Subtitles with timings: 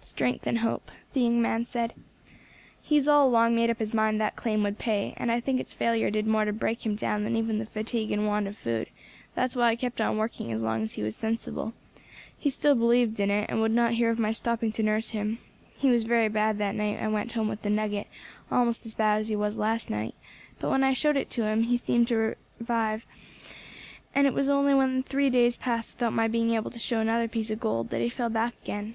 [0.00, 1.92] "Strength and hope," the young man said.
[2.80, 5.60] "He has all along made up his mind that claim would pay, and I think
[5.60, 8.56] its failure did more to break him down than even the fatigue and want of
[8.56, 8.88] food;
[9.34, 11.74] that was why I kept on working as long as he was sensible.
[12.38, 15.38] He still believed in it, and would not hear of my stopping to nurse him.
[15.76, 18.06] He was very bad that night I went home with the nugget,
[18.50, 20.14] almost as bad as he was last night;
[20.58, 23.04] but when I showed it him he seemed to revive,
[24.14, 27.28] and it was only when three days passed without my being able to show another
[27.28, 28.94] spec of gold that he fell back again."